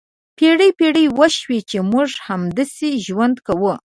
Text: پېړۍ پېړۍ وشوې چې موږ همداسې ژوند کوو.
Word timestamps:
پېړۍ 0.37 0.69
پېړۍ 0.79 1.05
وشوې 1.19 1.59
چې 1.69 1.77
موږ 1.91 2.09
همداسې 2.27 2.89
ژوند 3.05 3.37
کوو. 3.47 3.73